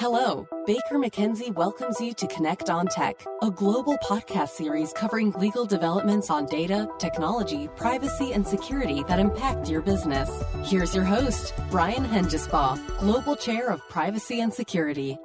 Hello, 0.00 0.48
Baker 0.64 0.94
McKenzie 0.94 1.54
welcomes 1.54 2.00
you 2.00 2.14
to 2.14 2.26
Connect 2.28 2.70
on 2.70 2.86
Tech, 2.86 3.22
a 3.42 3.50
global 3.50 3.98
podcast 3.98 4.48
series 4.48 4.94
covering 4.94 5.30
legal 5.32 5.66
developments 5.66 6.30
on 6.30 6.46
data, 6.46 6.88
technology, 6.98 7.68
privacy, 7.76 8.32
and 8.32 8.48
security 8.48 9.04
that 9.08 9.18
impact 9.18 9.68
your 9.68 9.82
business. 9.82 10.42
Here's 10.64 10.94
your 10.94 11.04
host, 11.04 11.52
Brian 11.70 12.02
Hengesbaugh, 12.02 12.98
Global 12.98 13.36
Chair 13.36 13.68
of 13.68 13.86
Privacy 13.90 14.40
and 14.40 14.50
Security. 14.50 15.18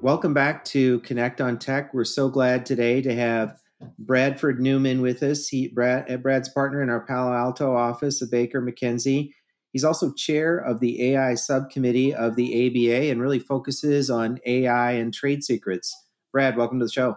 Welcome 0.00 0.34
back 0.34 0.64
to 0.66 1.00
Connect 1.00 1.40
on 1.40 1.58
Tech. 1.58 1.92
We're 1.92 2.04
so 2.04 2.28
glad 2.28 2.64
today 2.64 3.02
to 3.02 3.12
have 3.16 3.58
Bradford 3.98 4.60
Newman 4.60 5.00
with 5.00 5.24
us. 5.24 5.48
He, 5.48 5.66
Brad, 5.66 6.22
Brad's 6.22 6.48
partner 6.48 6.80
in 6.80 6.90
our 6.90 7.04
Palo 7.04 7.32
Alto 7.32 7.74
office 7.74 8.22
of 8.22 8.30
Baker 8.30 8.62
McKenzie. 8.62 9.32
He's 9.72 9.84
also 9.84 10.12
chair 10.12 10.58
of 10.58 10.80
the 10.80 11.12
AI 11.12 11.34
subcommittee 11.34 12.14
of 12.14 12.36
the 12.36 12.66
ABA 12.66 13.10
and 13.10 13.20
really 13.20 13.38
focuses 13.38 14.10
on 14.10 14.38
AI 14.44 14.92
and 14.92 15.12
trade 15.12 15.42
secrets. 15.42 15.96
Brad, 16.30 16.56
welcome 16.56 16.78
to 16.78 16.84
the 16.84 16.92
show. 16.92 17.16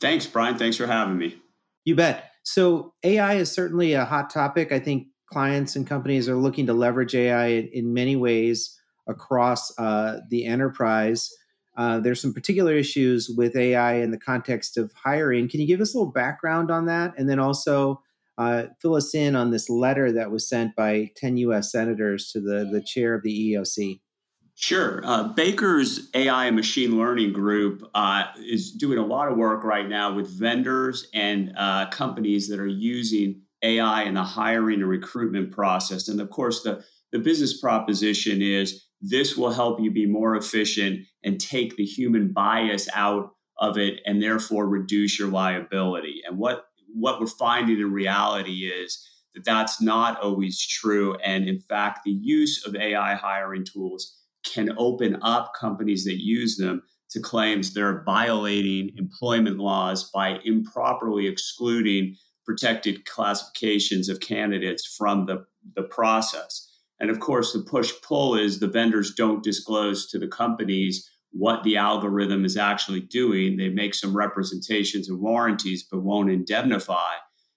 Thanks, 0.00 0.26
Brian. 0.26 0.56
Thanks 0.56 0.76
for 0.76 0.86
having 0.86 1.18
me. 1.18 1.36
You 1.84 1.96
bet. 1.96 2.30
So, 2.44 2.94
AI 3.02 3.34
is 3.34 3.50
certainly 3.50 3.94
a 3.94 4.04
hot 4.04 4.30
topic. 4.30 4.70
I 4.70 4.78
think 4.78 5.08
clients 5.32 5.74
and 5.74 5.86
companies 5.86 6.28
are 6.28 6.36
looking 6.36 6.66
to 6.66 6.72
leverage 6.72 7.14
AI 7.14 7.46
in 7.72 7.92
many 7.92 8.14
ways 8.14 8.78
across 9.08 9.76
uh, 9.78 10.20
the 10.30 10.46
enterprise. 10.46 11.30
Uh, 11.76 12.00
there's 12.00 12.20
some 12.20 12.32
particular 12.32 12.74
issues 12.74 13.28
with 13.28 13.56
AI 13.56 13.94
in 13.94 14.10
the 14.10 14.18
context 14.18 14.76
of 14.76 14.92
hiring. 14.92 15.48
Can 15.48 15.60
you 15.60 15.66
give 15.66 15.80
us 15.80 15.94
a 15.94 15.98
little 15.98 16.12
background 16.12 16.70
on 16.70 16.86
that? 16.86 17.14
And 17.18 17.28
then 17.28 17.38
also, 17.38 18.02
uh, 18.38 18.64
fill 18.80 18.94
us 18.94 19.14
in 19.14 19.34
on 19.34 19.50
this 19.50 19.70
letter 19.70 20.12
that 20.12 20.30
was 20.30 20.48
sent 20.48 20.76
by 20.76 21.10
10 21.16 21.36
U.S. 21.38 21.72
senators 21.72 22.30
to 22.32 22.40
the, 22.40 22.68
the 22.70 22.82
chair 22.82 23.14
of 23.14 23.22
the 23.22 23.54
EEOC. 23.54 24.00
Sure. 24.58 25.02
Uh, 25.04 25.24
Baker's 25.34 26.08
AI 26.14 26.46
and 26.46 26.56
machine 26.56 26.96
learning 26.96 27.34
group 27.34 27.88
uh, 27.94 28.24
is 28.38 28.72
doing 28.72 28.98
a 28.98 29.04
lot 29.04 29.30
of 29.30 29.36
work 29.36 29.64
right 29.64 29.86
now 29.86 30.14
with 30.14 30.28
vendors 30.28 31.08
and 31.12 31.52
uh, 31.58 31.90
companies 31.90 32.48
that 32.48 32.58
are 32.58 32.66
using 32.66 33.42
AI 33.62 34.04
in 34.04 34.14
the 34.14 34.22
hiring 34.22 34.80
and 34.80 34.88
recruitment 34.88 35.52
process. 35.52 36.08
And 36.08 36.20
of 36.20 36.30
course, 36.30 36.62
the, 36.62 36.82
the 37.12 37.18
business 37.18 37.60
proposition 37.60 38.40
is 38.40 38.86
this 39.02 39.36
will 39.36 39.52
help 39.52 39.78
you 39.78 39.90
be 39.90 40.06
more 40.06 40.36
efficient 40.36 41.00
and 41.22 41.38
take 41.38 41.76
the 41.76 41.84
human 41.84 42.32
bias 42.32 42.88
out 42.94 43.32
of 43.58 43.76
it 43.76 44.00
and 44.06 44.22
therefore 44.22 44.66
reduce 44.66 45.18
your 45.18 45.28
liability. 45.28 46.22
And 46.26 46.38
what 46.38 46.65
what 46.98 47.20
we're 47.20 47.26
finding 47.26 47.78
in 47.78 47.92
reality 47.92 48.70
is 48.70 49.06
that 49.34 49.44
that's 49.44 49.80
not 49.80 50.20
always 50.20 50.64
true. 50.64 51.14
And 51.16 51.48
in 51.48 51.60
fact, 51.60 52.00
the 52.04 52.10
use 52.10 52.64
of 52.66 52.74
AI 52.74 53.14
hiring 53.14 53.64
tools 53.64 54.16
can 54.44 54.74
open 54.78 55.18
up 55.22 55.52
companies 55.58 56.04
that 56.04 56.22
use 56.22 56.56
them 56.56 56.82
to 57.10 57.20
claims 57.20 57.72
they're 57.72 58.02
violating 58.04 58.90
employment 58.96 59.58
laws 59.58 60.10
by 60.10 60.38
improperly 60.44 61.26
excluding 61.26 62.16
protected 62.44 63.04
classifications 63.04 64.08
of 64.08 64.20
candidates 64.20 64.86
from 64.86 65.26
the, 65.26 65.44
the 65.74 65.82
process. 65.82 66.68
And 67.00 67.10
of 67.10 67.20
course, 67.20 67.52
the 67.52 67.60
push 67.60 67.92
pull 68.02 68.36
is 68.36 68.58
the 68.58 68.68
vendors 68.68 69.14
don't 69.14 69.42
disclose 69.42 70.06
to 70.10 70.18
the 70.18 70.28
companies 70.28 71.10
what 71.36 71.62
the 71.64 71.76
algorithm 71.76 72.44
is 72.44 72.56
actually 72.56 73.00
doing. 73.00 73.56
They 73.56 73.68
make 73.68 73.94
some 73.94 74.16
representations 74.16 75.08
and 75.08 75.20
warranties, 75.20 75.82
but 75.82 76.02
won't 76.02 76.30
indemnify. 76.30 77.12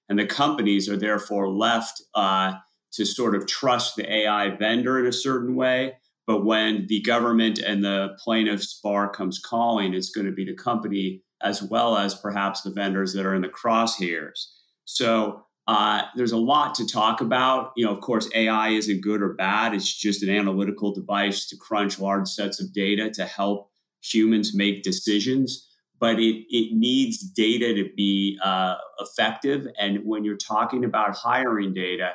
And 0.09 0.17
the 0.17 0.25
companies 0.25 0.89
are 0.89 0.97
therefore 0.97 1.49
left 1.49 2.01
uh, 2.15 2.53
to 2.93 3.05
sort 3.05 3.35
of 3.35 3.47
trust 3.47 3.95
the 3.95 4.11
AI 4.11 4.55
vendor 4.55 4.99
in 4.99 5.05
a 5.05 5.13
certain 5.13 5.55
way. 5.55 5.93
But 6.25 6.45
when 6.45 6.85
the 6.87 7.01
government 7.01 7.59
and 7.59 7.83
the 7.83 8.17
plaintiff's 8.23 8.79
bar 8.81 9.09
comes 9.09 9.39
calling, 9.39 9.93
it's 9.93 10.11
going 10.11 10.27
to 10.27 10.33
be 10.33 10.45
the 10.45 10.55
company 10.55 11.23
as 11.41 11.63
well 11.63 11.97
as 11.97 12.15
perhaps 12.15 12.61
the 12.61 12.71
vendors 12.71 13.13
that 13.13 13.25
are 13.25 13.35
in 13.35 13.41
the 13.41 13.49
crosshairs. 13.49 14.45
So 14.85 15.45
uh, 15.67 16.01
there's 16.15 16.31
a 16.31 16.37
lot 16.37 16.75
to 16.75 16.85
talk 16.85 17.21
about. 17.21 17.71
You 17.75 17.85
know, 17.85 17.91
of 17.91 18.01
course, 18.01 18.27
AI 18.33 18.69
isn't 18.69 19.01
good 19.01 19.21
or 19.21 19.33
bad. 19.35 19.73
It's 19.73 19.93
just 19.93 20.23
an 20.23 20.29
analytical 20.29 20.93
device 20.93 21.47
to 21.47 21.57
crunch 21.57 21.99
large 21.99 22.27
sets 22.27 22.59
of 22.59 22.73
data 22.73 23.09
to 23.11 23.25
help 23.25 23.68
humans 24.01 24.55
make 24.55 24.83
decisions. 24.83 25.65
But 25.99 26.19
it, 26.19 26.45
it 26.49 26.73
needs 26.73 27.19
data 27.19 27.73
to 27.73 27.89
be 27.95 28.39
uh, 28.41 28.75
effective. 28.99 29.67
And 29.77 29.99
when 30.05 30.23
you're 30.23 30.37
talking 30.37 30.85
about 30.85 31.15
hiring 31.15 31.73
data, 31.73 32.13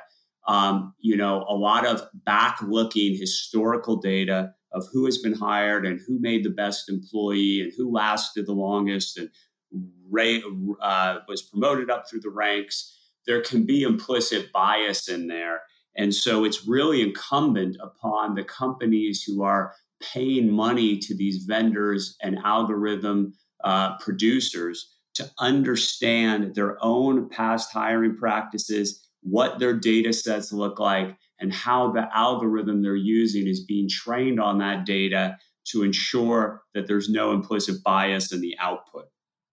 um, 0.48 0.94
you 1.00 1.16
know, 1.16 1.44
a 1.48 1.54
lot 1.54 1.86
of 1.86 2.02
back 2.24 2.58
looking 2.62 3.16
historical 3.16 3.96
data 3.96 4.52
of 4.72 4.86
who 4.92 5.04
has 5.04 5.18
been 5.18 5.34
hired 5.34 5.84
and 5.84 6.00
who 6.06 6.18
made 6.18 6.44
the 6.44 6.50
best 6.50 6.88
employee 6.88 7.60
and 7.60 7.72
who 7.76 7.92
lasted 7.92 8.46
the 8.46 8.52
longest 8.52 9.18
and 9.18 9.28
uh, 10.80 11.18
was 11.28 11.42
promoted 11.42 11.90
up 11.90 12.08
through 12.08 12.20
the 12.20 12.30
ranks 12.30 12.94
there 13.26 13.40
can 13.40 13.64
be 13.64 13.82
implicit 13.82 14.52
bias 14.52 15.08
in 15.08 15.28
there. 15.28 15.62
And 15.96 16.14
so 16.14 16.44
it's 16.44 16.66
really 16.66 17.02
incumbent 17.02 17.76
upon 17.80 18.34
the 18.34 18.44
companies 18.44 19.22
who 19.22 19.42
are 19.42 19.74
paying 20.12 20.50
money 20.50 20.98
to 20.98 21.16
these 21.16 21.44
vendors 21.44 22.16
and 22.22 22.38
algorithm 22.44 23.32
uh, 23.62 23.96
producers 23.98 24.94
to 25.14 25.30
understand 25.38 26.54
their 26.54 26.76
own 26.82 27.28
past 27.28 27.72
hiring 27.72 28.16
practices, 28.16 29.06
what 29.22 29.58
their 29.58 29.78
data 29.78 30.12
sets 30.12 30.52
look 30.52 30.78
like, 30.78 31.16
and 31.40 31.52
how 31.52 31.92
the 31.92 32.08
algorithm 32.16 32.82
they're 32.82 32.96
using 32.96 33.46
is 33.46 33.64
being 33.64 33.88
trained 33.88 34.40
on 34.40 34.58
that 34.58 34.84
data 34.84 35.36
to 35.66 35.82
ensure 35.82 36.62
that 36.74 36.86
there's 36.86 37.08
no 37.08 37.32
implicit 37.32 37.82
bias 37.82 38.32
in 38.32 38.40
the 38.40 38.56
output. 38.60 39.06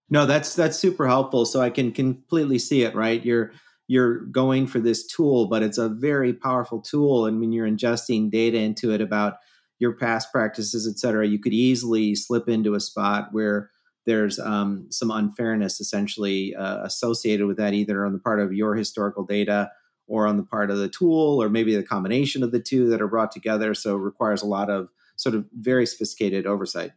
No, 0.09 0.25
that's 0.25 0.55
that's 0.55 0.77
super 0.77 1.07
helpful. 1.07 1.45
So 1.45 1.61
I 1.61 1.69
can 1.69 1.91
completely 1.91 2.59
see 2.59 2.83
it. 2.83 2.93
Right, 2.95 3.23
you're 3.23 3.53
you're 3.87 4.25
going 4.25 4.67
for 4.67 4.79
this 4.79 5.07
tool, 5.07 5.47
but 5.47 5.63
it's 5.63 5.77
a 5.77 5.89
very 5.89 6.33
powerful 6.33 6.81
tool. 6.81 7.25
And 7.25 7.39
when 7.39 7.51
you're 7.51 7.67
ingesting 7.67 8.29
data 8.29 8.57
into 8.57 8.91
it 8.91 9.01
about 9.01 9.35
your 9.81 9.93
past 9.93 10.31
practices, 10.31 10.87
et 10.87 10.99
cetera, 10.99 11.27
you 11.27 11.39
could 11.39 11.53
easily 11.53 12.13
slip 12.13 12.47
into 12.47 12.75
a 12.75 12.79
spot 12.79 13.29
where 13.31 13.71
there's 14.05 14.37
um, 14.37 14.85
some 14.91 15.09
unfairness 15.09 15.81
essentially 15.81 16.55
uh, 16.55 16.83
associated 16.83 17.47
with 17.47 17.57
that, 17.57 17.73
either 17.73 18.05
on 18.05 18.13
the 18.13 18.19
part 18.19 18.39
of 18.39 18.53
your 18.53 18.75
historical 18.75 19.25
data 19.25 19.71
or 20.07 20.27
on 20.27 20.37
the 20.37 20.43
part 20.43 20.69
of 20.69 20.77
the 20.77 20.87
tool, 20.87 21.41
or 21.41 21.49
maybe 21.49 21.75
the 21.75 21.81
combination 21.81 22.43
of 22.43 22.51
the 22.51 22.59
two 22.59 22.89
that 22.89 23.01
are 23.01 23.07
brought 23.07 23.31
together. 23.31 23.73
So 23.73 23.95
requires 23.95 24.43
a 24.43 24.47
lot 24.47 24.69
of 24.69 24.89
sort 25.15 25.33
of 25.33 25.45
very 25.53 25.87
sophisticated 25.87 26.45
oversight. 26.45 26.91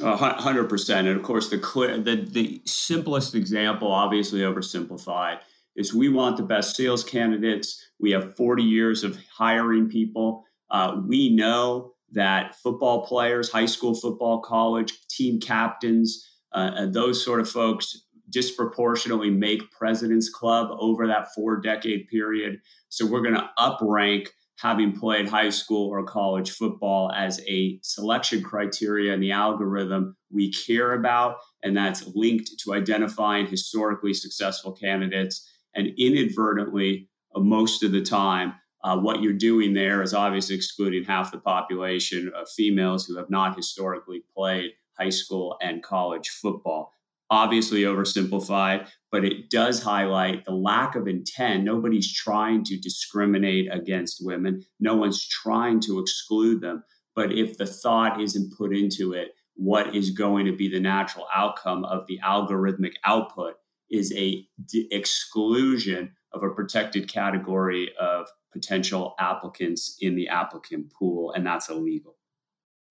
hundred 0.00 0.68
percent, 0.68 1.08
and 1.08 1.16
of 1.16 1.24
course, 1.24 1.50
the 1.50 1.58
clear, 1.58 1.98
the 1.98 2.16
the 2.16 2.62
simplest 2.64 3.34
example, 3.34 3.90
obviously 3.90 4.40
oversimplified, 4.40 5.40
is 5.74 5.92
we 5.92 6.08
want 6.08 6.36
the 6.36 6.44
best 6.44 6.76
sales 6.76 7.02
candidates. 7.02 7.84
We 7.98 8.12
have 8.12 8.36
40 8.36 8.62
years 8.62 9.02
of 9.02 9.18
hiring 9.32 9.88
people. 9.88 10.44
Uh, 10.70 11.00
we 11.04 11.30
know 11.30 11.94
that 12.12 12.54
football 12.56 13.06
players, 13.06 13.50
high 13.50 13.66
school 13.66 13.94
football, 13.94 14.40
college 14.40 14.92
team 15.08 15.40
captains, 15.40 16.26
uh, 16.52 16.86
those 16.86 17.22
sort 17.24 17.40
of 17.40 17.48
folks 17.48 18.04
disproportionately 18.30 19.30
make 19.30 19.70
President's 19.70 20.28
Club 20.28 20.68
over 20.78 21.06
that 21.06 21.28
four 21.34 21.60
decade 21.60 22.08
period. 22.08 22.58
So 22.88 23.06
we're 23.06 23.22
going 23.22 23.34
to 23.34 23.50
uprank 23.58 24.28
having 24.58 24.92
played 24.92 25.28
high 25.28 25.50
school 25.50 25.88
or 25.88 26.04
college 26.04 26.50
football 26.50 27.12
as 27.12 27.40
a 27.48 27.78
selection 27.82 28.42
criteria 28.42 29.12
in 29.12 29.20
the 29.20 29.30
algorithm 29.30 30.16
we 30.32 30.52
care 30.52 30.94
about. 30.94 31.36
And 31.62 31.76
that's 31.76 32.10
linked 32.14 32.50
to 32.64 32.74
identifying 32.74 33.46
historically 33.46 34.14
successful 34.14 34.72
candidates. 34.72 35.48
And 35.74 35.90
inadvertently, 35.96 37.08
uh, 37.36 37.40
most 37.40 37.84
of 37.84 37.92
the 37.92 38.02
time, 38.02 38.54
uh, 38.84 38.96
what 38.96 39.22
you're 39.22 39.32
doing 39.32 39.74
there 39.74 40.02
is 40.02 40.14
obviously 40.14 40.54
excluding 40.54 41.04
half 41.04 41.32
the 41.32 41.38
population 41.38 42.30
of 42.34 42.48
females 42.48 43.06
who 43.06 43.16
have 43.16 43.30
not 43.30 43.56
historically 43.56 44.22
played 44.34 44.72
high 44.98 45.10
school 45.10 45.56
and 45.60 45.82
college 45.82 46.28
football. 46.28 46.92
Obviously, 47.30 47.82
oversimplified, 47.82 48.88
but 49.12 49.24
it 49.24 49.50
does 49.50 49.82
highlight 49.82 50.44
the 50.44 50.54
lack 50.54 50.94
of 50.94 51.06
intent. 51.06 51.62
Nobody's 51.62 52.10
trying 52.10 52.64
to 52.64 52.78
discriminate 52.78 53.68
against 53.70 54.24
women, 54.24 54.64
no 54.80 54.96
one's 54.96 55.26
trying 55.26 55.80
to 55.80 55.98
exclude 55.98 56.62
them. 56.62 56.82
But 57.14 57.32
if 57.32 57.58
the 57.58 57.66
thought 57.66 58.20
isn't 58.20 58.56
put 58.56 58.74
into 58.74 59.12
it, 59.12 59.32
what 59.56 59.94
is 59.94 60.10
going 60.10 60.46
to 60.46 60.56
be 60.56 60.68
the 60.68 60.80
natural 60.80 61.26
outcome 61.34 61.84
of 61.84 62.06
the 62.06 62.18
algorithmic 62.24 62.92
output 63.04 63.54
is 63.90 64.12
a 64.12 64.46
d- 64.66 64.88
exclusion 64.90 66.12
of 66.32 66.42
a 66.42 66.50
protected 66.50 67.08
category 67.08 67.90
of 68.00 68.28
potential 68.52 69.14
applicants 69.18 69.96
in 70.00 70.16
the 70.16 70.28
applicant 70.28 70.92
pool, 70.92 71.32
and 71.32 71.46
that's 71.46 71.68
illegal. 71.68 72.16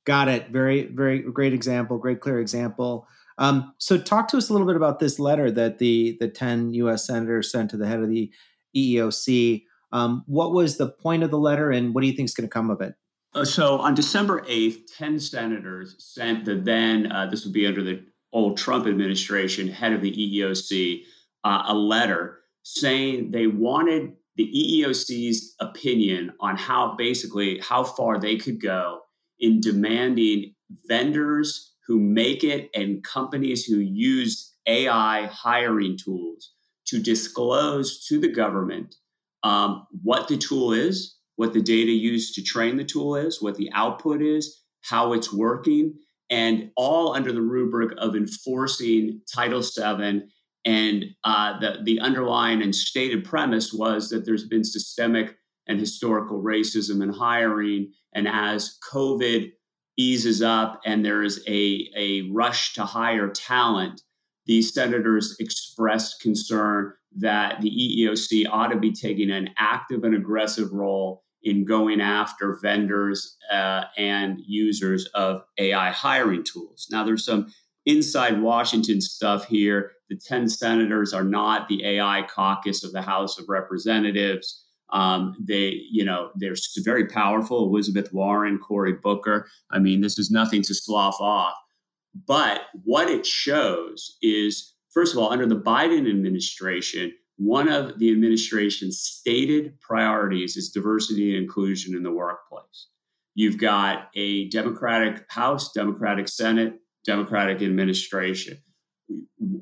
Got 0.05 0.27
it. 0.29 0.49
Very, 0.49 0.85
very 0.85 1.19
great 1.19 1.53
example. 1.53 1.97
Great, 1.97 2.21
clear 2.21 2.39
example. 2.39 3.07
Um, 3.37 3.73
so, 3.77 3.97
talk 3.97 4.27
to 4.29 4.37
us 4.37 4.49
a 4.49 4.53
little 4.53 4.67
bit 4.67 4.75
about 4.75 4.99
this 4.99 5.19
letter 5.19 5.51
that 5.51 5.79
the 5.79 6.17
the 6.19 6.27
ten 6.27 6.73
U.S. 6.73 7.05
senators 7.05 7.51
sent 7.51 7.69
to 7.71 7.77
the 7.77 7.87
head 7.87 7.99
of 7.99 8.09
the 8.09 8.31
EEOC. 8.75 9.63
Um, 9.91 10.23
what 10.27 10.53
was 10.53 10.77
the 10.77 10.89
point 10.89 11.23
of 11.23 11.31
the 11.31 11.37
letter, 11.37 11.71
and 11.71 11.93
what 11.93 12.01
do 12.01 12.07
you 12.07 12.13
think 12.13 12.29
is 12.29 12.33
going 12.33 12.47
to 12.47 12.53
come 12.53 12.69
of 12.69 12.81
it? 12.81 12.95
Uh, 13.33 13.45
so 13.45 13.77
on 13.77 13.93
December 13.93 14.41
8th, 14.41 14.79
10 14.97 15.19
senators 15.19 15.95
sent 15.99 16.45
the 16.45 16.55
then, 16.55 17.11
uh, 17.11 17.27
this 17.27 17.43
would 17.43 17.53
be 17.53 17.67
under 17.67 17.83
the 17.83 18.03
old 18.33 18.57
Trump 18.57 18.87
administration, 18.87 19.67
head 19.67 19.93
of 19.93 20.01
the 20.01 20.11
EEOC, 20.11 21.03
uh, 21.43 21.63
a 21.67 21.75
letter 21.75 22.39
saying 22.67 23.31
they 23.31 23.47
wanted 23.47 24.11
the 24.35 24.51
EEOC's 24.53 25.55
opinion 25.61 26.33
on 26.41 26.57
how 26.57 26.95
basically 26.97 27.59
how 27.59 27.81
far 27.81 28.19
they 28.19 28.35
could 28.35 28.61
go 28.61 28.99
in 29.39 29.61
demanding 29.61 30.53
vendors 30.85 31.73
who 31.87 31.97
make 31.97 32.43
it 32.43 32.69
and 32.75 33.03
companies 33.05 33.63
who 33.63 33.77
use 33.77 34.53
AI 34.67 35.27
hiring 35.27 35.97
tools 35.97 36.51
to 36.87 37.01
disclose 37.01 38.05
to 38.05 38.19
the 38.19 38.27
government 38.27 38.95
um, 39.43 39.87
what 40.03 40.27
the 40.27 40.37
tool 40.37 40.73
is, 40.73 41.15
what 41.37 41.53
the 41.53 41.61
data 41.61 41.91
used 41.91 42.35
to 42.35 42.43
train 42.43 42.75
the 42.75 42.83
tool 42.83 43.15
is, 43.15 43.41
what 43.41 43.55
the 43.55 43.71
output 43.73 44.21
is, 44.21 44.61
how 44.81 45.13
it's 45.13 45.31
working, 45.31 45.93
and 46.29 46.69
all 46.75 47.13
under 47.13 47.31
the 47.31 47.41
rubric 47.41 47.97
of 47.97 48.13
enforcing 48.13 49.21
Title 49.33 49.61
VII. 49.61 50.23
And 50.67 51.05
uh, 51.23 51.57
the, 51.61 51.77
the 51.83 51.99
underlying 52.01 52.61
and 52.61 52.75
stated 52.75 53.23
premise 53.23 53.71
was 53.71 54.09
that 54.09 54.25
there's 54.25 54.45
been 54.45 54.65
systemic 54.65 55.37
and 55.65 55.79
historical 55.79 56.43
racism 56.43 57.01
in 57.01 57.07
hiring. 57.07 57.93
And 58.13 58.27
as 58.27 58.77
COVID 58.91 59.53
eases 59.95 60.41
up 60.41 60.81
and 60.85 61.05
there 61.05 61.23
is 61.23 61.41
a, 61.47 61.89
a 61.95 62.29
rush 62.33 62.73
to 62.73 62.83
hire 62.83 63.29
talent, 63.29 64.01
these 64.45 64.73
senators 64.73 65.37
expressed 65.39 66.19
concern 66.21 66.91
that 67.15 67.61
the 67.61 67.71
EEOC 67.71 68.45
ought 68.51 68.67
to 68.67 68.77
be 68.77 68.91
taking 68.91 69.31
an 69.31 69.51
active 69.57 70.03
and 70.03 70.15
aggressive 70.15 70.73
role 70.73 71.23
in 71.43 71.63
going 71.63 72.01
after 72.01 72.59
vendors 72.61 73.37
uh, 73.49 73.85
and 73.97 74.41
users 74.45 75.05
of 75.15 75.43
AI 75.57 75.91
hiring 75.91 76.43
tools. 76.43 76.87
Now, 76.91 77.05
there's 77.05 77.23
some 77.23 77.47
inside 77.87 78.41
Washington 78.41 79.01
stuff 79.01 79.47
here. 79.47 79.93
The 80.09 80.17
10 80.17 80.49
senators 80.49 81.13
are 81.13 81.23
not 81.23 81.67
the 81.67 81.83
AI 81.85 82.27
caucus 82.29 82.83
of 82.83 82.91
the 82.91 83.01
House 83.01 83.39
of 83.39 83.49
Representatives. 83.49 84.63
Um, 84.91 85.35
they, 85.39 85.81
you 85.91 86.05
know, 86.05 86.29
they're 86.35 86.55
very 86.83 87.07
powerful. 87.07 87.67
Elizabeth 87.67 88.13
Warren, 88.13 88.59
Cory 88.59 88.93
Booker. 88.93 89.47
I 89.71 89.79
mean, 89.79 90.01
this 90.01 90.19
is 90.19 90.29
nothing 90.29 90.61
to 90.63 90.75
slough 90.75 91.19
off. 91.19 91.55
But 92.25 92.61
what 92.83 93.09
it 93.09 93.25
shows 93.25 94.17
is, 94.21 94.73
first 94.93 95.13
of 95.13 95.19
all, 95.19 95.31
under 95.31 95.45
the 95.45 95.59
Biden 95.59 96.09
administration, 96.09 97.11
one 97.37 97.69
of 97.69 97.99
the 97.99 98.11
administration's 98.11 98.99
stated 98.99 99.79
priorities 99.79 100.57
is 100.57 100.69
diversity 100.69 101.35
and 101.35 101.43
inclusion 101.43 101.95
in 101.95 102.03
the 102.03 102.11
workplace. 102.11 102.87
You've 103.35 103.59
got 103.59 104.09
a 104.15 104.49
Democratic 104.49 105.25
House, 105.29 105.71
Democratic 105.71 106.27
Senate, 106.27 106.79
Democratic 107.07 107.63
administration. 107.63 108.59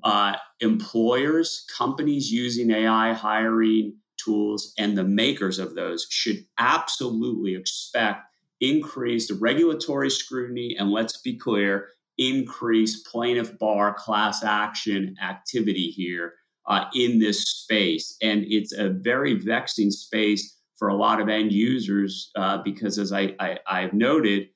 Uh, 0.03 0.35
employers, 0.59 1.65
companies 1.77 2.31
using 2.31 2.71
AI 2.71 3.13
hiring 3.13 3.95
tools, 4.17 4.73
and 4.77 4.97
the 4.97 5.03
makers 5.03 5.59
of 5.59 5.75
those 5.75 6.07
should 6.09 6.43
absolutely 6.57 7.55
expect 7.55 8.23
increased 8.61 9.31
regulatory 9.39 10.09
scrutiny 10.09 10.75
and 10.77 10.89
let's 10.89 11.21
be 11.21 11.37
clear, 11.37 11.89
increased 12.17 13.05
plaintiff 13.05 13.57
bar 13.59 13.93
class 13.93 14.43
action 14.43 15.15
activity 15.21 15.89
here 15.89 16.33
uh, 16.67 16.85
in 16.95 17.19
this 17.19 17.43
space. 17.43 18.17
And 18.21 18.45
it's 18.47 18.73
a 18.73 18.89
very 18.89 19.35
vexing 19.35 19.91
space 19.91 20.57
for 20.77 20.87
a 20.87 20.95
lot 20.95 21.21
of 21.21 21.29
end 21.29 21.51
users 21.51 22.31
uh, 22.35 22.57
because, 22.63 22.97
as 22.97 23.13
I, 23.13 23.35
I, 23.39 23.59
I've 23.67 23.93
noted, 23.93 24.47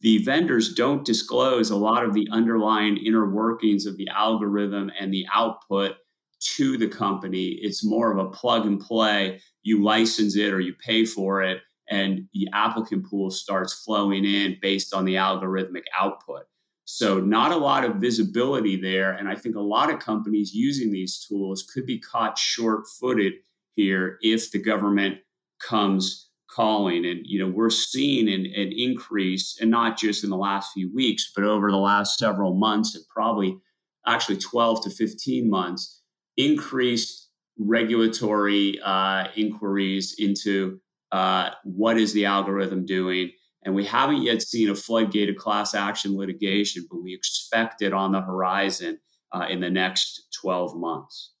the 0.00 0.18
vendors 0.24 0.74
don't 0.74 1.04
disclose 1.04 1.70
a 1.70 1.76
lot 1.76 2.04
of 2.04 2.14
the 2.14 2.28
underlying 2.30 2.96
inner 2.98 3.28
workings 3.28 3.86
of 3.86 3.96
the 3.96 4.08
algorithm 4.08 4.90
and 4.98 5.12
the 5.12 5.26
output 5.34 5.96
to 6.40 6.76
the 6.76 6.88
company. 6.88 7.58
It's 7.62 7.84
more 7.84 8.12
of 8.12 8.18
a 8.18 8.30
plug 8.30 8.64
and 8.64 8.80
play. 8.80 9.40
You 9.62 9.82
license 9.82 10.36
it 10.36 10.54
or 10.54 10.60
you 10.60 10.74
pay 10.74 11.04
for 11.04 11.42
it, 11.42 11.62
and 11.90 12.28
the 12.32 12.48
applicant 12.52 13.06
pool 13.06 13.30
starts 13.30 13.82
flowing 13.84 14.24
in 14.24 14.56
based 14.62 14.94
on 14.94 15.04
the 15.04 15.16
algorithmic 15.16 15.84
output. 15.98 16.44
So, 16.84 17.18
not 17.18 17.52
a 17.52 17.56
lot 17.56 17.84
of 17.84 17.96
visibility 17.96 18.80
there. 18.80 19.12
And 19.12 19.28
I 19.28 19.34
think 19.34 19.56
a 19.56 19.60
lot 19.60 19.92
of 19.92 19.98
companies 19.98 20.54
using 20.54 20.90
these 20.90 21.18
tools 21.18 21.62
could 21.62 21.84
be 21.84 21.98
caught 21.98 22.38
short 22.38 22.84
footed 22.98 23.34
here 23.74 24.16
if 24.22 24.50
the 24.50 24.58
government 24.58 25.18
comes 25.60 26.27
calling. 26.50 27.04
And, 27.04 27.20
you 27.24 27.38
know, 27.38 27.52
we're 27.52 27.70
seeing 27.70 28.28
an, 28.28 28.46
an, 28.46 28.72
increase, 28.76 29.58
and 29.60 29.70
not 29.70 29.98
just 29.98 30.24
in 30.24 30.30
the 30.30 30.36
last 30.36 30.72
few 30.72 30.92
weeks, 30.94 31.30
but 31.34 31.44
over 31.44 31.70
the 31.70 31.76
last 31.76 32.18
several 32.18 32.54
months, 32.54 32.94
and 32.94 33.04
probably 33.08 33.58
actually 34.06 34.38
12 34.38 34.84
to 34.84 34.90
15 34.90 35.50
months, 35.50 36.00
increased 36.36 37.28
regulatory 37.58 38.78
uh, 38.84 39.28
inquiries 39.36 40.14
into 40.18 40.80
uh, 41.12 41.50
what 41.64 41.98
is 41.98 42.12
the 42.12 42.24
algorithm 42.24 42.86
doing 42.86 43.30
and 43.68 43.74
we 43.74 43.84
haven't 43.84 44.22
yet 44.22 44.42
seen 44.42 44.70
a 44.70 44.74
floodgate 44.74 45.28
of 45.28 45.36
class 45.36 45.74
action 45.74 46.16
litigation, 46.16 46.86
but 46.90 47.02
we 47.02 47.14
expect 47.14 47.82
it 47.82 47.92
on 47.92 48.12
the 48.12 48.20
horizon 48.20 48.98
uh, 49.32 49.46
in 49.48 49.60
the 49.60 49.70
next 49.70 50.28
12 50.40 50.76
months. 50.76 51.32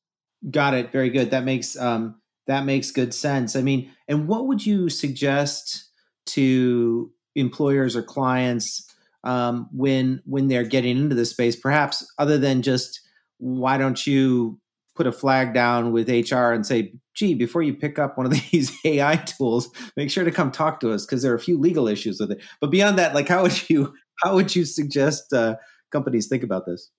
Got 0.50 0.74
it. 0.74 0.92
Very 0.92 1.10
good. 1.10 1.30
That 1.30 1.44
makes 1.44 1.76
um, 1.76 2.20
that 2.48 2.64
makes 2.64 2.90
good 2.90 3.14
sense. 3.14 3.54
I 3.54 3.62
mean, 3.62 3.90
and 4.08 4.26
what 4.26 4.46
would 4.46 4.66
you 4.66 4.88
suggest 4.88 5.84
to 6.26 7.12
employers 7.36 7.94
or 7.94 8.02
clients 8.02 8.84
um, 9.22 9.68
when 9.72 10.22
when 10.24 10.48
they're 10.48 10.64
getting 10.64 10.96
into 10.96 11.14
this 11.14 11.30
space? 11.30 11.54
Perhaps 11.54 12.10
other 12.18 12.38
than 12.38 12.62
just 12.62 13.00
why 13.36 13.76
don't 13.76 14.04
you 14.06 14.58
put 14.96 15.06
a 15.06 15.12
flag 15.12 15.54
down 15.54 15.92
with 15.92 16.08
HR 16.08 16.50
and 16.50 16.66
say, 16.66 16.92
gee, 17.14 17.34
before 17.34 17.62
you 17.62 17.72
pick 17.72 17.98
up 17.98 18.16
one 18.18 18.26
of 18.26 18.32
these 18.50 18.76
AI 18.84 19.16
tools, 19.16 19.70
make 19.96 20.10
sure 20.10 20.24
to 20.24 20.32
come 20.32 20.50
talk 20.50 20.80
to 20.80 20.90
us 20.90 21.06
because 21.06 21.22
there 21.22 21.30
are 21.32 21.36
a 21.36 21.40
few 21.40 21.58
legal 21.58 21.86
issues 21.86 22.18
with 22.18 22.32
it. 22.32 22.42
But 22.60 22.70
beyond 22.70 22.98
that, 22.98 23.14
like 23.14 23.28
how 23.28 23.42
would 23.42 23.70
you 23.70 23.94
how 24.24 24.34
would 24.34 24.56
you 24.56 24.64
suggest 24.64 25.32
uh, 25.32 25.56
companies 25.92 26.28
think 26.28 26.42
about 26.42 26.66
this? 26.66 26.90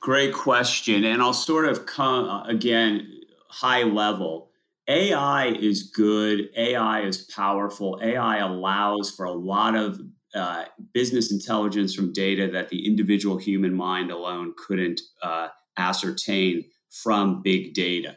Great 0.00 0.34
question, 0.34 1.04
and 1.04 1.22
I'll 1.22 1.32
sort 1.32 1.66
of 1.66 1.86
come 1.86 2.28
uh, 2.28 2.44
again 2.44 3.20
high 3.48 3.82
level. 3.82 4.50
AI 4.88 5.48
is 5.48 5.84
good. 5.84 6.48
AI 6.56 7.02
is 7.02 7.22
powerful. 7.22 7.98
AI 8.02 8.38
allows 8.38 9.10
for 9.10 9.24
a 9.24 9.32
lot 9.32 9.74
of 9.74 10.00
uh, 10.34 10.64
business 10.92 11.32
intelligence 11.32 11.94
from 11.94 12.12
data 12.12 12.48
that 12.52 12.68
the 12.68 12.86
individual 12.86 13.36
human 13.36 13.74
mind 13.74 14.10
alone 14.10 14.54
couldn't 14.56 15.00
uh, 15.22 15.48
ascertain 15.76 16.64
from 16.90 17.42
big 17.42 17.74
data. 17.74 18.16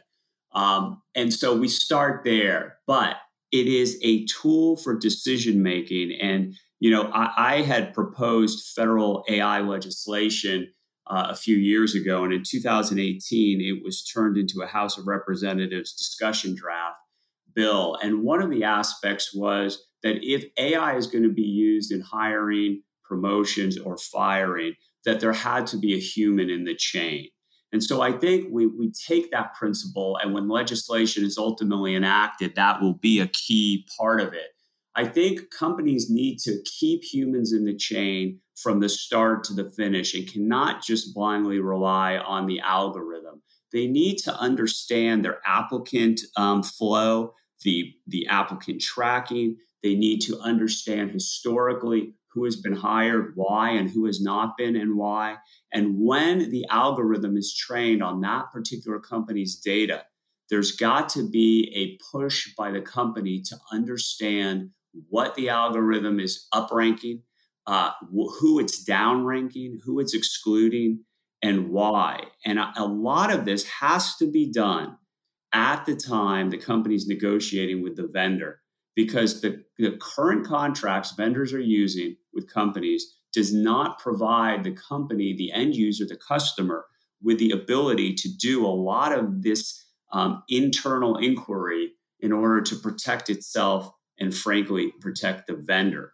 Um, 0.52 1.02
and 1.14 1.32
so 1.32 1.56
we 1.56 1.68
start 1.68 2.22
there, 2.24 2.76
but 2.86 3.16
it 3.52 3.66
is 3.66 3.98
a 4.02 4.26
tool 4.26 4.76
for 4.76 4.96
decision 4.96 5.62
making. 5.62 6.12
And, 6.20 6.54
you 6.78 6.90
know, 6.90 7.10
I, 7.12 7.32
I 7.36 7.62
had 7.62 7.94
proposed 7.94 8.74
federal 8.74 9.24
AI 9.28 9.60
legislation 9.60 10.72
uh, 11.06 11.28
a 11.30 11.36
few 11.36 11.56
years 11.56 11.94
ago. 11.94 12.24
And 12.24 12.32
in 12.32 12.42
2018, 12.46 13.60
it 13.60 13.82
was 13.82 14.04
turned 14.04 14.36
into 14.36 14.62
a 14.62 14.66
House 14.66 14.98
of 14.98 15.06
Representatives 15.06 15.94
discussion 15.94 16.54
draft 16.54 16.96
bill. 17.54 17.98
And 18.02 18.22
one 18.22 18.40
of 18.42 18.50
the 18.50 18.64
aspects 18.64 19.34
was 19.34 19.84
that 20.02 20.18
if 20.22 20.44
AI 20.56 20.96
is 20.96 21.06
going 21.06 21.24
to 21.24 21.32
be 21.32 21.42
used 21.42 21.92
in 21.92 22.00
hiring, 22.00 22.82
promotions, 23.04 23.78
or 23.78 23.96
firing, 23.98 24.74
that 25.04 25.20
there 25.20 25.32
had 25.32 25.66
to 25.68 25.76
be 25.76 25.94
a 25.94 26.00
human 26.00 26.48
in 26.48 26.64
the 26.64 26.76
chain. 26.76 27.26
And 27.72 27.82
so 27.82 28.00
I 28.00 28.12
think 28.12 28.48
we, 28.50 28.66
we 28.66 28.92
take 28.92 29.30
that 29.30 29.54
principle, 29.54 30.18
and 30.22 30.34
when 30.34 30.48
legislation 30.48 31.24
is 31.24 31.38
ultimately 31.38 31.94
enacted, 31.94 32.56
that 32.56 32.80
will 32.80 32.94
be 32.94 33.20
a 33.20 33.28
key 33.28 33.86
part 33.96 34.20
of 34.20 34.32
it. 34.32 34.48
I 34.96 35.06
think 35.06 35.50
companies 35.56 36.10
need 36.10 36.38
to 36.40 36.62
keep 36.64 37.04
humans 37.04 37.52
in 37.52 37.64
the 37.64 37.76
chain 37.76 38.40
from 38.62 38.80
the 38.80 38.88
start 38.88 39.44
to 39.44 39.54
the 39.54 39.70
finish 39.70 40.14
and 40.14 40.30
cannot 40.30 40.82
just 40.82 41.14
blindly 41.14 41.60
rely 41.60 42.18
on 42.18 42.46
the 42.46 42.60
algorithm. 42.60 43.42
They 43.72 43.86
need 43.86 44.18
to 44.18 44.34
understand 44.34 45.24
their 45.24 45.40
applicant 45.46 46.20
um, 46.36 46.62
flow, 46.62 47.34
the, 47.62 47.92
the 48.06 48.26
applicant 48.26 48.80
tracking. 48.80 49.56
They 49.82 49.94
need 49.94 50.20
to 50.22 50.38
understand 50.40 51.12
historically 51.12 52.14
who 52.32 52.44
has 52.44 52.56
been 52.56 52.76
hired, 52.76 53.32
why, 53.34 53.70
and 53.70 53.90
who 53.90 54.06
has 54.06 54.20
not 54.20 54.56
been, 54.56 54.76
and 54.76 54.96
why. 54.96 55.36
And 55.72 55.96
when 55.98 56.50
the 56.50 56.64
algorithm 56.68 57.36
is 57.36 57.54
trained 57.54 58.02
on 58.02 58.20
that 58.20 58.52
particular 58.52 59.00
company's 59.00 59.56
data, 59.56 60.04
there's 60.48 60.72
got 60.72 61.08
to 61.10 61.28
be 61.28 61.72
a 61.74 61.98
push 62.12 62.52
by 62.56 62.70
the 62.70 62.80
company 62.80 63.40
to 63.42 63.56
understand 63.72 64.70
what 65.08 65.34
the 65.34 65.48
algorithm 65.48 66.18
is 66.18 66.46
upranking, 66.52 67.22
uh, 67.70 67.92
who 68.10 68.58
it's 68.58 68.84
downranking, 68.84 69.78
who 69.84 70.00
it's 70.00 70.12
excluding, 70.12 71.04
and 71.40 71.70
why. 71.70 72.24
And 72.44 72.58
a, 72.58 72.72
a 72.76 72.84
lot 72.84 73.32
of 73.32 73.44
this 73.44 73.64
has 73.64 74.16
to 74.16 74.28
be 74.28 74.50
done 74.50 74.96
at 75.52 75.86
the 75.86 75.94
time 75.94 76.50
the 76.50 76.58
company's 76.58 77.06
negotiating 77.06 77.80
with 77.80 77.94
the 77.94 78.08
vendor 78.12 78.60
because 78.96 79.40
the, 79.40 79.62
the 79.78 79.96
current 80.00 80.44
contracts 80.44 81.12
vendors 81.12 81.52
are 81.52 81.60
using 81.60 82.16
with 82.34 82.52
companies 82.52 83.06
does 83.32 83.54
not 83.54 84.00
provide 84.00 84.64
the 84.64 84.72
company, 84.72 85.36
the 85.36 85.52
end 85.52 85.76
user, 85.76 86.04
the 86.04 86.16
customer, 86.16 86.86
with 87.22 87.38
the 87.38 87.52
ability 87.52 88.14
to 88.14 88.28
do 88.36 88.66
a 88.66 88.68
lot 88.68 89.16
of 89.16 89.42
this 89.44 89.86
um, 90.12 90.42
internal 90.48 91.18
inquiry 91.18 91.92
in 92.18 92.32
order 92.32 92.60
to 92.62 92.74
protect 92.74 93.30
itself 93.30 93.92
and, 94.18 94.34
frankly, 94.34 94.92
protect 95.00 95.46
the 95.46 95.54
vendor. 95.54 96.12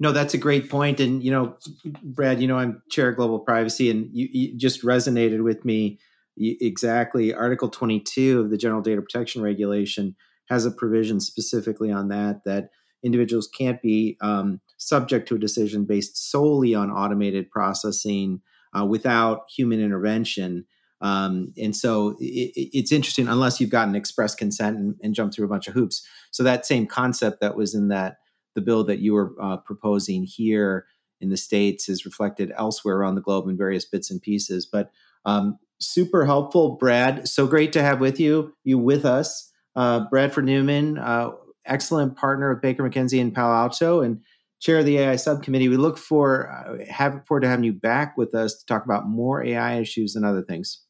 No, 0.00 0.12
that's 0.12 0.34
a 0.34 0.38
great 0.38 0.70
point. 0.70 1.00
And, 1.00 1.22
you 1.22 1.30
know, 1.30 1.56
Brad, 2.02 2.40
you 2.40 2.46
know, 2.46 2.56
I'm 2.56 2.82
chair 2.90 3.08
of 3.08 3.16
global 3.16 3.40
privacy, 3.40 3.90
and 3.90 4.08
you, 4.12 4.28
you 4.32 4.56
just 4.56 4.82
resonated 4.82 5.42
with 5.42 5.64
me 5.64 5.98
exactly. 6.38 7.34
Article 7.34 7.68
22 7.68 8.40
of 8.40 8.50
the 8.50 8.56
General 8.56 8.80
Data 8.80 9.02
Protection 9.02 9.42
Regulation 9.42 10.14
has 10.48 10.64
a 10.64 10.70
provision 10.70 11.20
specifically 11.20 11.90
on 11.90 12.08
that, 12.08 12.44
that 12.44 12.70
individuals 13.02 13.48
can't 13.48 13.82
be 13.82 14.16
um, 14.20 14.60
subject 14.76 15.28
to 15.28 15.34
a 15.34 15.38
decision 15.38 15.84
based 15.84 16.30
solely 16.30 16.74
on 16.74 16.90
automated 16.90 17.50
processing 17.50 18.40
uh, 18.78 18.84
without 18.84 19.42
human 19.54 19.80
intervention. 19.80 20.64
Um, 21.00 21.52
and 21.56 21.76
so 21.76 22.16
it, 22.20 22.52
it's 22.54 22.92
interesting, 22.92 23.28
unless 23.28 23.60
you've 23.60 23.70
gotten 23.70 23.94
express 23.94 24.34
consent 24.34 24.78
and, 24.78 24.94
and 25.02 25.14
jump 25.14 25.32
through 25.32 25.46
a 25.46 25.48
bunch 25.48 25.68
of 25.68 25.74
hoops. 25.74 26.06
So 26.30 26.42
that 26.42 26.66
same 26.66 26.86
concept 26.86 27.40
that 27.40 27.56
was 27.56 27.74
in 27.74 27.88
that 27.88 28.18
the 28.58 28.64
bill 28.64 28.82
that 28.84 28.98
you 28.98 29.14
were 29.14 29.34
uh, 29.40 29.56
proposing 29.58 30.24
here 30.24 30.86
in 31.20 31.30
the 31.30 31.36
states 31.36 31.88
is 31.88 32.04
reflected 32.04 32.52
elsewhere 32.56 32.96
around 32.96 33.14
the 33.14 33.20
globe 33.20 33.48
in 33.48 33.56
various 33.56 33.84
bits 33.84 34.10
and 34.10 34.20
pieces. 34.20 34.66
But 34.66 34.90
um, 35.24 35.58
super 35.80 36.26
helpful, 36.26 36.76
Brad. 36.76 37.28
So 37.28 37.46
great 37.46 37.72
to 37.72 37.82
have 37.82 38.00
with 38.00 38.18
you 38.18 38.52
you 38.64 38.78
with 38.78 39.04
us, 39.04 39.52
uh, 39.76 40.00
Bradford 40.10 40.44
Newman, 40.44 40.98
uh, 40.98 41.30
excellent 41.64 42.16
partner 42.16 42.50
of 42.50 42.60
Baker 42.60 42.88
McKenzie 42.88 43.20
in 43.20 43.30
Palo 43.30 43.54
Alto, 43.54 44.00
and 44.00 44.20
chair 44.60 44.78
of 44.78 44.86
the 44.86 44.98
AI 44.98 45.16
subcommittee. 45.16 45.68
We 45.68 45.76
look 45.76 45.98
for 45.98 46.50
uh, 46.50 46.84
have 46.92 47.24
forward 47.26 47.42
to 47.42 47.48
having 47.48 47.64
you 47.64 47.72
back 47.72 48.16
with 48.16 48.34
us 48.34 48.56
to 48.58 48.66
talk 48.66 48.84
about 48.84 49.08
more 49.08 49.44
AI 49.44 49.78
issues 49.78 50.16
and 50.16 50.24
other 50.24 50.42
things. 50.42 50.82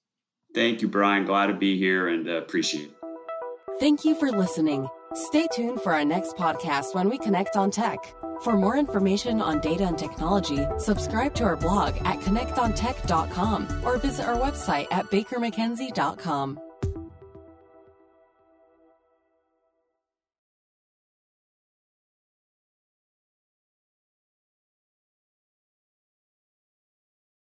Thank 0.54 0.80
you, 0.80 0.88
Brian. 0.88 1.24
Glad 1.26 1.48
to 1.48 1.54
be 1.54 1.78
here 1.78 2.08
and 2.08 2.28
uh, 2.28 2.32
appreciate 2.32 2.90
it. 2.90 2.94
Thank 3.78 4.04
you 4.04 4.14
for 4.14 4.30
listening. 4.30 4.88
Stay 5.14 5.46
tuned 5.54 5.80
for 5.80 5.94
our 5.94 6.04
next 6.04 6.36
podcast 6.36 6.94
when 6.94 7.08
we 7.08 7.18
connect 7.18 7.56
on 7.56 7.70
tech. 7.70 7.98
For 8.42 8.56
more 8.56 8.76
information 8.76 9.40
on 9.40 9.60
data 9.60 9.84
and 9.84 9.98
technology, 9.98 10.64
subscribe 10.78 11.34
to 11.36 11.44
our 11.44 11.56
blog 11.56 11.96
at 12.04 12.20
connectontech.com 12.20 13.84
or 13.84 13.98
visit 13.98 14.26
our 14.26 14.36
website 14.36 14.86
at 14.90 15.06
bakermckenzie.com. 15.06 16.67